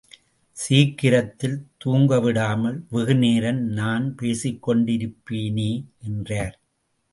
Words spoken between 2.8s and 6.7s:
வெகுநேரம் நான் பேசிக் கொண்டிருப்பேனே என்றார்.